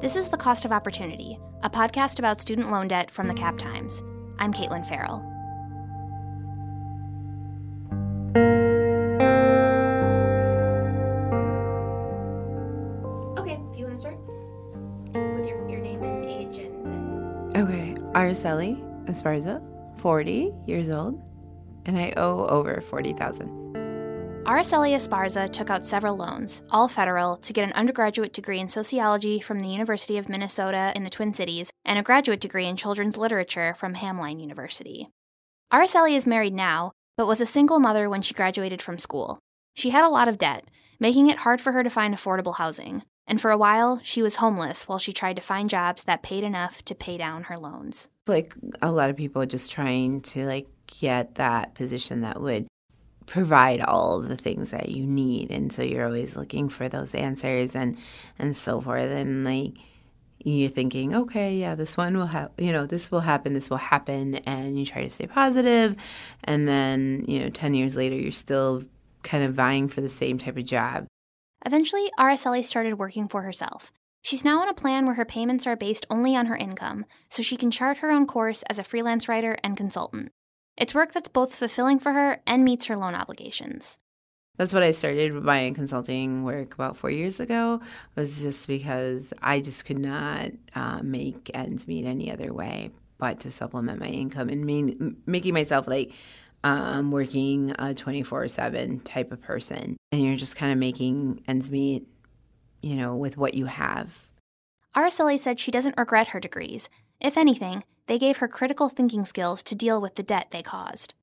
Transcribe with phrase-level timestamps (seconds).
[0.00, 3.58] This is The Cost of Opportunity, a podcast about student loan debt from the Cap
[3.58, 4.00] Times.
[4.40, 5.24] I'm Caitlin Farrell.
[13.36, 14.18] Okay, if you want to start
[15.34, 16.86] with your, your name and age and.
[16.86, 17.56] and...
[17.56, 19.60] Okay, Araceli Esparza,
[19.98, 21.28] 40 years old,
[21.86, 23.67] and I owe over 40,000.
[24.48, 29.40] Araceli Esparza took out several loans, all federal, to get an undergraduate degree in sociology
[29.40, 33.18] from the University of Minnesota in the Twin Cities and a graduate degree in children's
[33.18, 35.10] literature from Hamline University.
[35.70, 39.38] Araceli is married now, but was a single mother when she graduated from school.
[39.76, 40.64] She had a lot of debt,
[40.98, 44.36] making it hard for her to find affordable housing, and for a while, she was
[44.36, 48.08] homeless while she tried to find jobs that paid enough to pay down her loans.
[48.26, 52.66] Like a lot of people just trying to like get that position that would
[53.28, 57.14] provide all of the things that you need and so you're always looking for those
[57.14, 57.96] answers and
[58.38, 59.74] and so forth and like
[60.38, 63.76] you're thinking okay yeah this one will have you know this will happen this will
[63.76, 65.94] happen and you try to stay positive
[66.44, 68.82] and then you know 10 years later you're still
[69.22, 71.06] kind of vying for the same type of job
[71.66, 73.92] Eventually, Araceli started working for herself.
[74.22, 77.42] She's now on a plan where her payments are based only on her income, so
[77.42, 80.30] she can chart her own course as a freelance writer and consultant.
[80.78, 83.98] It's work that's both fulfilling for her and meets her loan obligations.
[84.56, 87.80] That's what I started my consulting work about four years ago.
[88.16, 93.40] Was just because I just could not uh, make ends meet any other way but
[93.40, 96.12] to supplement my income and mean, making myself like
[96.64, 101.42] um, working a twenty four seven type of person, and you're just kind of making
[101.46, 102.06] ends meet,
[102.82, 104.28] you know, with what you have.
[104.96, 106.88] Araceli said she doesn't regret her degrees.
[107.20, 111.14] If anything, they gave her critical thinking skills to deal with the debt they caused.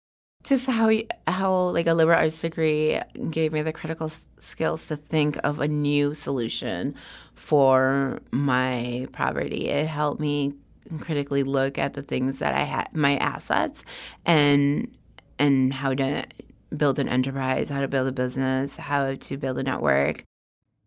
[0.44, 0.92] just how
[1.28, 5.68] how like a liberal arts degree gave me the critical skills to think of a
[5.68, 6.94] new solution
[7.34, 9.70] for my poverty.
[9.70, 10.54] It helped me
[11.00, 13.84] critically look at the things that I had, my assets,
[14.26, 14.96] and
[15.40, 16.26] and how to
[16.76, 20.24] build an enterprise, how to build a business, how to build a network.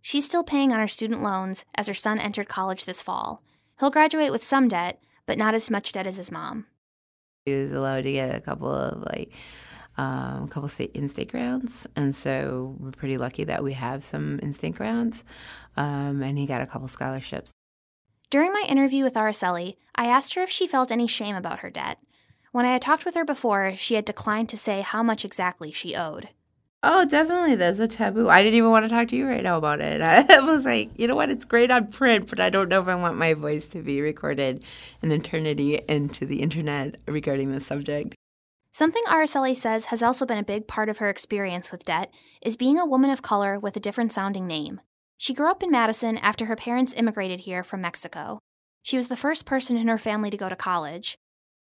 [0.01, 3.43] She's still paying on her student loans as her son entered college this fall.
[3.81, 6.67] He'll graduate with some debt, but not as much debt as his mom.
[7.45, 9.33] He was allowed to get a couple of like
[9.97, 14.41] um, a couple state in-state grants, and so we're pretty lucky that we have some
[14.41, 15.25] in-state grants.
[15.77, 17.53] Um, and he got a couple scholarships.
[18.31, 21.71] During my interview with Araceli, I asked her if she felt any shame about her
[21.71, 21.99] debt.
[22.53, 25.71] When I had talked with her before, she had declined to say how much exactly
[25.71, 26.31] she owed.
[26.83, 27.57] Oh, definitely.
[27.57, 28.29] There's a taboo.
[28.29, 30.01] I didn't even want to talk to you right now about it.
[30.01, 31.31] I was like, you know what?
[31.31, 34.01] It's great on print, but I don't know if I want my voice to be
[34.01, 34.65] recorded
[35.03, 38.15] an eternity into the internet regarding this subject.
[38.71, 42.13] Something Araceli says has also been a big part of her experience with debt
[42.43, 44.81] is being a woman of color with a different sounding name.
[45.17, 48.39] She grew up in Madison after her parents immigrated here from Mexico.
[48.85, 51.17] She was the first person in her family to go to college.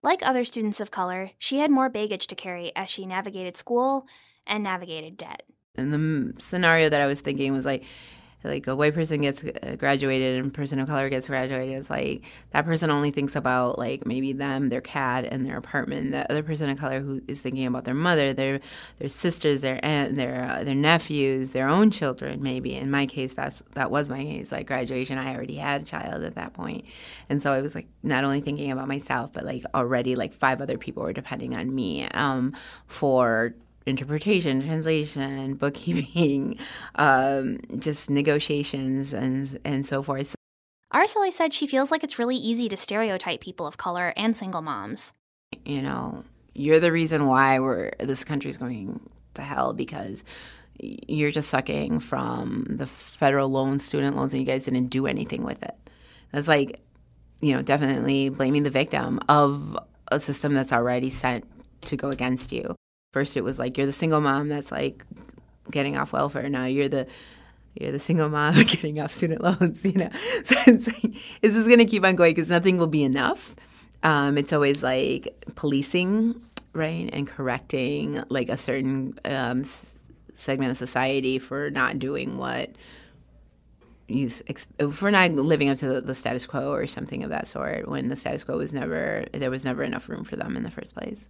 [0.04, 4.06] Like other students of color, she had more baggage to carry as she navigated school
[4.50, 5.44] and navigated debt.
[5.76, 7.84] And the scenario that I was thinking was like,
[8.42, 11.76] like a white person gets uh, graduated and a person of color gets graduated.
[11.76, 16.12] It's like that person only thinks about like maybe them, their cat, and their apartment.
[16.12, 18.60] The other person of color who is thinking about their mother, their
[18.98, 22.42] their sisters, their aunt, their uh, their nephews, their own children.
[22.42, 24.50] Maybe in my case, that's that was my case.
[24.50, 26.86] Like graduation, I already had a child at that point,
[27.28, 30.62] and so I was like not only thinking about myself, but like already like five
[30.62, 32.56] other people were depending on me um,
[32.86, 33.54] for
[33.86, 36.58] interpretation, translation, bookkeeping,
[36.96, 40.34] um, just negotiations, and and so forth.
[40.92, 44.60] Araceli said she feels like it's really easy to stereotype people of color and single
[44.60, 45.12] moms.
[45.64, 46.24] You know,
[46.54, 49.00] you're the reason why we're this country's going
[49.34, 50.24] to hell because
[50.82, 55.44] you're just sucking from the federal loan, student loans, and you guys didn't do anything
[55.44, 55.74] with it.
[56.32, 56.80] That's like,
[57.40, 59.78] you know, definitely blaming the victim of
[60.08, 61.44] a system that's already sent
[61.82, 62.74] to go against you.
[63.12, 65.04] First, it was like you're the single mom that's like
[65.70, 66.48] getting off welfare.
[66.48, 67.06] Now you're the
[67.74, 69.84] you're the single mom getting off student loans.
[69.90, 70.10] You know,
[70.44, 73.56] so it's like, this is going to keep on going because nothing will be enough.
[74.02, 76.40] Um, it's always like policing,
[76.72, 79.64] right, and correcting like a certain um,
[80.34, 82.70] segment of society for not doing what
[84.08, 84.42] use
[84.90, 88.08] for not living up to the, the, status quo or something of that sort when
[88.08, 90.94] the status quo was never there was never enough room for them in the first
[90.94, 91.24] place.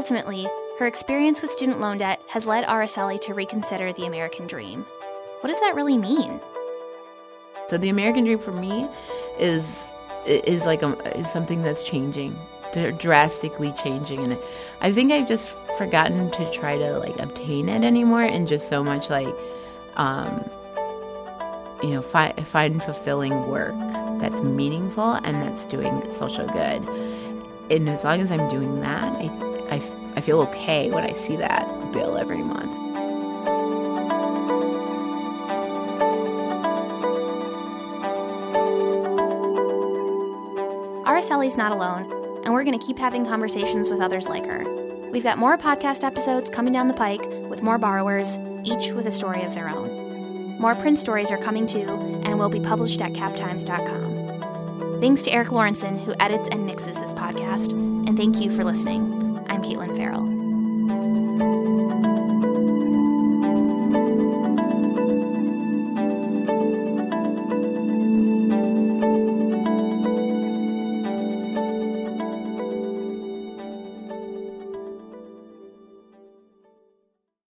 [0.00, 0.48] Ultimately,
[0.78, 4.86] her experience with student loan debt has led Araceli to reconsider the American dream.
[5.40, 6.40] What does that really mean?
[7.68, 8.88] So the American dream for me
[9.38, 9.78] is
[10.24, 12.34] is like a, is something that's changing,
[12.96, 14.38] drastically changing, and
[14.80, 18.82] I think I've just forgotten to try to like obtain it anymore, and just so
[18.82, 19.28] much like,
[19.96, 20.50] um,
[21.82, 23.74] you know, fi- find fulfilling work
[24.18, 26.88] that's meaningful and that's doing social good.
[27.70, 29.82] And as long as I'm doing that, I I,
[30.16, 32.74] I feel okay when I see that bill every month.
[41.06, 42.10] Araceli's not alone,
[42.44, 44.64] and we're going to keep having conversations with others like her.
[45.10, 49.10] We've got more podcast episodes coming down the pike with more borrowers, each with a
[49.10, 50.56] story of their own.
[50.58, 51.88] More print stories are coming too,
[52.24, 55.00] and will be published at captimes.com.
[55.00, 59.19] Thanks to Eric Lawrenson, who edits and mixes this podcast, and thank you for listening.
[59.50, 60.39] I'm Caitlin Farrell.